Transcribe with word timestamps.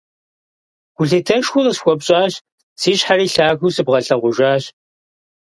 Гулъытэшхуэ 0.95 1.61
къысхуэпщӀащ, 1.65 2.33
си 2.79 2.91
щхьэри 2.99 3.27
лъагэу 3.33 3.73
сыбгъэлъэгъужащ. 3.75 4.63